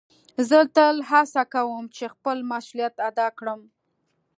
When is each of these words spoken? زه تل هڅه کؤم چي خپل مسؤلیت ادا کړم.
زه 0.49 0.57
تل 0.75 0.95
هڅه 1.09 1.41
کؤم 1.53 1.85
چي 1.95 2.05
خپل 2.13 2.37
مسؤلیت 2.51 2.95
ادا 3.09 3.27
کړم. 3.37 3.61